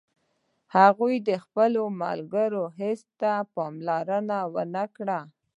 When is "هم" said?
3.37-3.45